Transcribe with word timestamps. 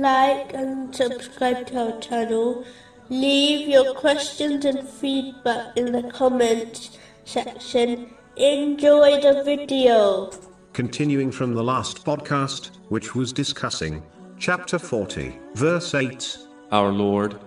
like 0.00 0.54
and 0.54 0.94
subscribe 0.94 1.66
to 1.68 1.92
our 1.92 2.00
channel. 2.00 2.64
Leave 3.08 3.68
your 3.68 3.94
questions 3.94 4.64
and 4.64 4.88
feedback 4.88 5.76
in 5.76 5.92
the 5.92 6.04
comments 6.10 6.96
section. 7.24 8.14
Enjoy 8.36 9.20
the 9.20 9.42
video. 9.44 10.30
Continuing 10.72 11.30
from 11.30 11.54
the 11.54 11.62
last 11.62 12.04
podcast, 12.04 12.70
which 12.88 13.14
was 13.14 13.32
discussing 13.32 14.02
chapter 14.38 14.78
40, 14.78 15.38
verse 15.54 15.94
8. 15.94 16.38
Our 16.70 16.90
Lord, 16.90 17.38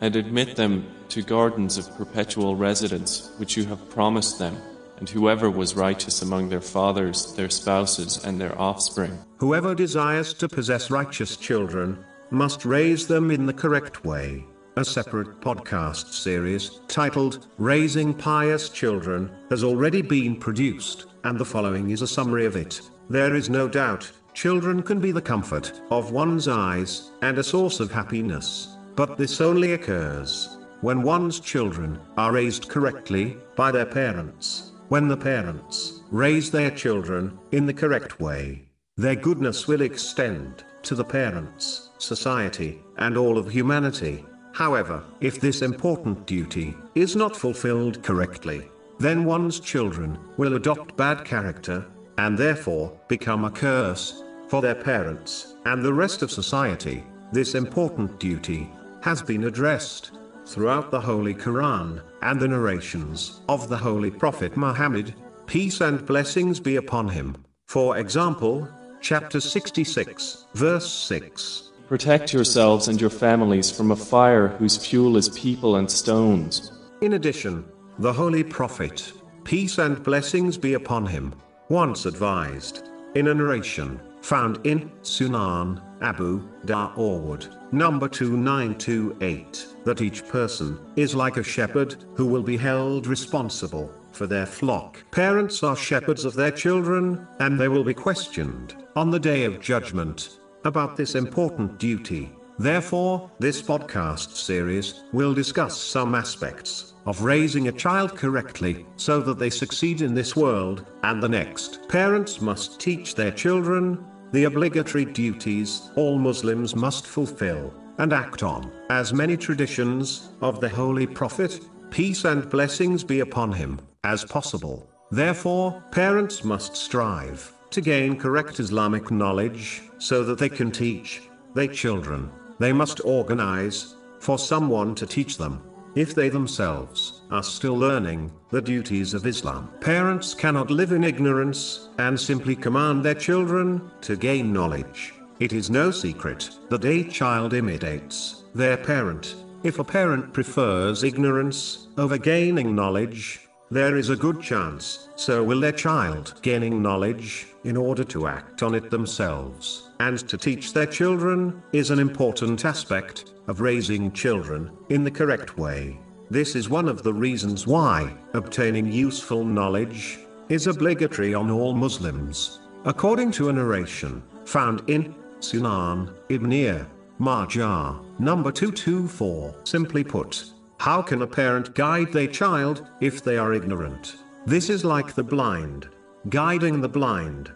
and 0.00 0.16
admit 0.16 0.56
them 0.56 0.86
to 1.10 1.22
gardens 1.22 1.76
of 1.76 1.94
perpetual 1.98 2.56
residence, 2.56 3.32
which 3.36 3.56
you 3.56 3.66
have 3.66 3.90
promised 3.90 4.38
them, 4.38 4.56
and 5.02 5.10
whoever 5.10 5.50
was 5.50 5.74
righteous 5.74 6.22
among 6.22 6.48
their 6.48 6.60
fathers, 6.60 7.34
their 7.34 7.50
spouses, 7.50 8.24
and 8.24 8.40
their 8.40 8.56
offspring. 8.56 9.18
Whoever 9.38 9.74
desires 9.74 10.32
to 10.34 10.48
possess 10.48 10.92
righteous 10.92 11.36
children 11.36 12.04
must 12.30 12.64
raise 12.64 13.08
them 13.08 13.32
in 13.32 13.44
the 13.44 13.52
correct 13.52 14.04
way. 14.04 14.44
A 14.76 14.84
separate 14.84 15.40
podcast 15.40 16.12
series 16.12 16.78
titled 16.86 17.48
Raising 17.58 18.14
Pious 18.14 18.68
Children 18.68 19.28
has 19.50 19.64
already 19.64 20.02
been 20.02 20.36
produced, 20.36 21.06
and 21.24 21.36
the 21.36 21.44
following 21.44 21.90
is 21.90 22.02
a 22.02 22.06
summary 22.06 22.46
of 22.46 22.54
it. 22.54 22.80
There 23.10 23.34
is 23.34 23.50
no 23.50 23.66
doubt, 23.66 24.08
children 24.34 24.84
can 24.84 25.00
be 25.00 25.10
the 25.10 25.20
comfort 25.20 25.82
of 25.90 26.12
one's 26.12 26.46
eyes 26.46 27.10
and 27.22 27.36
a 27.38 27.42
source 27.42 27.80
of 27.80 27.90
happiness, 27.90 28.76
but 28.94 29.18
this 29.18 29.40
only 29.40 29.72
occurs 29.72 30.58
when 30.80 31.02
one's 31.02 31.40
children 31.40 31.98
are 32.16 32.30
raised 32.30 32.68
correctly 32.68 33.36
by 33.56 33.72
their 33.72 33.86
parents. 33.86 34.71
When 34.88 35.08
the 35.08 35.16
parents 35.16 36.02
raise 36.10 36.50
their 36.50 36.70
children 36.70 37.38
in 37.50 37.66
the 37.66 37.72
correct 37.72 38.20
way, 38.20 38.68
their 38.96 39.16
goodness 39.16 39.66
will 39.66 39.80
extend 39.80 40.64
to 40.82 40.94
the 40.94 41.04
parents, 41.04 41.90
society, 41.98 42.82
and 42.98 43.16
all 43.16 43.38
of 43.38 43.50
humanity. 43.50 44.24
However, 44.52 45.02
if 45.20 45.40
this 45.40 45.62
important 45.62 46.26
duty 46.26 46.76
is 46.94 47.16
not 47.16 47.34
fulfilled 47.36 48.02
correctly, 48.02 48.68
then 48.98 49.24
one's 49.24 49.60
children 49.60 50.18
will 50.36 50.56
adopt 50.56 50.96
bad 50.96 51.24
character, 51.24 51.86
and 52.18 52.36
therefore 52.36 52.92
become 53.08 53.44
a 53.44 53.50
curse 53.50 54.22
for 54.48 54.60
their 54.60 54.74
parents 54.74 55.56
and 55.64 55.82
the 55.82 55.92
rest 55.92 56.20
of 56.22 56.30
society. 56.30 57.02
This 57.32 57.54
important 57.54 58.20
duty 58.20 58.70
has 59.00 59.22
been 59.22 59.44
addressed 59.44 60.12
throughout 60.46 60.90
the 60.90 61.00
Holy 61.00 61.34
Quran 61.34 62.02
and 62.22 62.40
the 62.40 62.48
narrations 62.48 63.40
of 63.48 63.68
the 63.68 63.76
Holy 63.76 64.10
Prophet 64.10 64.56
Muhammad, 64.56 65.14
peace 65.46 65.80
and 65.80 66.04
blessings 66.06 66.60
be 66.60 66.76
upon 66.76 67.08
him. 67.08 67.36
For 67.66 67.98
example, 67.98 68.68
chapter 69.00 69.40
66, 69.40 70.46
verse 70.54 70.90
6. 70.90 71.70
Protect 71.88 72.32
yourselves 72.32 72.88
and 72.88 73.00
your 73.00 73.10
families 73.10 73.70
from 73.70 73.90
a 73.90 73.96
fire 73.96 74.48
whose 74.48 74.76
fuel 74.76 75.16
is 75.16 75.28
people 75.30 75.76
and 75.76 75.90
stones. 75.90 76.72
In 77.00 77.14
addition, 77.14 77.64
the 77.98 78.12
Holy 78.12 78.42
Prophet, 78.42 79.12
peace 79.44 79.78
and 79.78 80.02
blessings 80.02 80.56
be 80.56 80.74
upon 80.74 81.06
him, 81.06 81.34
once 81.68 82.06
advised, 82.06 82.88
in 83.14 83.28
a 83.28 83.34
narration 83.34 84.00
found 84.22 84.64
in 84.64 84.90
Sunan 85.02 85.82
Abu 86.00 86.48
Dawood, 86.64 87.72
number 87.72 88.08
2928, 88.08 89.66
that 89.84 90.00
each 90.00 90.26
person 90.28 90.78
is 90.96 91.14
like 91.14 91.36
a 91.36 91.42
shepherd 91.42 91.96
who 92.14 92.26
will 92.26 92.42
be 92.42 92.56
held 92.56 93.06
responsible 93.06 93.92
for 94.12 94.26
their 94.26 94.46
flock. 94.46 95.02
Parents 95.10 95.62
are 95.62 95.76
shepherds 95.76 96.24
of 96.24 96.34
their 96.34 96.50
children, 96.50 97.26
and 97.40 97.58
they 97.58 97.68
will 97.68 97.84
be 97.84 97.94
questioned 97.94 98.76
on 98.96 99.10
the 99.10 99.20
day 99.20 99.44
of 99.44 99.60
judgment 99.60 100.38
about 100.64 100.96
this 100.96 101.14
important 101.14 101.78
duty. 101.78 102.30
Therefore, 102.58 103.30
this 103.38 103.62
podcast 103.62 104.36
series 104.36 105.02
will 105.12 105.34
discuss 105.34 105.76
some 105.76 106.14
aspects 106.14 106.92
of 107.06 107.22
raising 107.22 107.68
a 107.68 107.72
child 107.72 108.16
correctly 108.16 108.86
so 108.96 109.20
that 109.20 109.38
they 109.38 109.50
succeed 109.50 110.02
in 110.02 110.14
this 110.14 110.36
world 110.36 110.86
and 111.02 111.22
the 111.22 111.28
next. 111.28 111.88
Parents 111.88 112.40
must 112.40 112.78
teach 112.78 113.14
their 113.14 113.32
children 113.32 114.04
the 114.32 114.44
obligatory 114.44 115.04
duties 115.04 115.90
all 115.94 116.18
Muslims 116.18 116.74
must 116.74 117.06
fulfill 117.06 117.72
and 117.98 118.12
act 118.12 118.42
on, 118.42 118.72
as 118.90 119.12
many 119.12 119.36
traditions 119.36 120.30
of 120.40 120.60
the 120.60 120.68
Holy 120.68 121.06
Prophet, 121.06 121.60
peace 121.90 122.24
and 122.24 122.48
blessings 122.48 123.04
be 123.04 123.20
upon 123.20 123.52
him, 123.52 123.78
as 124.04 124.24
possible. 124.24 124.88
Therefore, 125.10 125.82
parents 125.90 126.42
must 126.42 126.74
strive 126.74 127.52
to 127.70 127.80
gain 127.82 128.18
correct 128.18 128.60
Islamic 128.60 129.10
knowledge 129.10 129.82
so 129.98 130.24
that 130.24 130.38
they 130.38 130.48
can 130.48 130.70
teach 130.70 131.22
their 131.54 131.68
children. 131.68 132.30
They 132.58 132.72
must 132.72 133.04
organize 133.04 133.96
for 134.20 134.38
someone 134.38 134.94
to 134.94 135.06
teach 135.06 135.36
them. 135.36 135.62
If 135.94 136.14
they 136.14 136.30
themselves 136.30 137.20
are 137.30 137.42
still 137.42 137.76
learning 137.76 138.32
the 138.48 138.62
duties 138.62 139.12
of 139.12 139.26
Islam, 139.26 139.70
parents 139.82 140.32
cannot 140.32 140.70
live 140.70 140.92
in 140.92 141.04
ignorance 141.04 141.90
and 141.98 142.18
simply 142.18 142.56
command 142.56 143.04
their 143.04 143.14
children 143.14 143.90
to 144.00 144.16
gain 144.16 144.54
knowledge. 144.54 145.12
It 145.38 145.52
is 145.52 145.68
no 145.68 145.90
secret 145.90 146.48
that 146.70 146.86
a 146.86 147.04
child 147.04 147.52
imitates 147.52 148.44
their 148.54 148.78
parent. 148.78 149.34
If 149.64 149.80
a 149.80 149.84
parent 149.84 150.32
prefers 150.32 151.04
ignorance 151.04 151.88
over 151.98 152.16
gaining 152.16 152.74
knowledge, 152.74 153.40
there 153.70 153.98
is 153.98 154.08
a 154.08 154.16
good 154.16 154.40
chance 154.40 155.10
so 155.16 155.44
will 155.44 155.60
their 155.60 155.72
child 155.72 156.40
gaining 156.40 156.80
knowledge 156.80 157.48
in 157.64 157.76
order 157.76 158.04
to 158.04 158.28
act 158.28 158.62
on 158.62 158.74
it 158.74 158.90
themselves. 158.90 159.90
And 160.00 160.18
to 160.28 160.38
teach 160.38 160.72
their 160.72 160.86
children 160.86 161.62
is 161.72 161.90
an 161.90 161.98
important 161.98 162.64
aspect 162.64 163.31
of 163.46 163.60
raising 163.60 164.12
children 164.12 164.70
in 164.88 165.04
the 165.04 165.10
correct 165.10 165.58
way. 165.58 165.98
This 166.30 166.56
is 166.56 166.68
one 166.68 166.88
of 166.88 167.02
the 167.02 167.12
reasons 167.12 167.66
why 167.66 168.16
obtaining 168.34 168.90
useful 168.90 169.44
knowledge 169.44 170.18
is 170.48 170.66
obligatory 170.66 171.34
on 171.34 171.50
all 171.50 171.74
Muslims. 171.74 172.60
According 172.84 173.32
to 173.32 173.48
a 173.48 173.52
narration 173.52 174.22
found 174.44 174.82
in 174.88 175.14
Sunan, 175.40 176.14
Ibn 176.28 176.86
Majah, 177.18 178.00
number 178.18 178.50
224. 178.50 179.54
Simply 179.64 180.02
put, 180.02 180.44
how 180.78 181.02
can 181.02 181.22
a 181.22 181.26
parent 181.26 181.74
guide 181.74 182.12
their 182.12 182.26
child 182.26 182.88
if 183.00 183.22
they 183.22 183.36
are 183.36 183.52
ignorant? 183.52 184.16
This 184.46 184.70
is 184.70 184.84
like 184.84 185.14
the 185.14 185.22
blind. 185.22 185.88
Guiding 186.28 186.80
the 186.80 186.88
blind 186.88 187.52